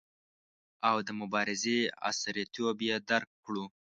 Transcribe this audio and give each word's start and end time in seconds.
او 0.89 0.97
د 1.07 1.09
مبارزې 1.21 1.79
عصریتوب 2.09 2.77
یې 2.89 2.97
درک 3.09 3.29
کړو. 3.45 3.65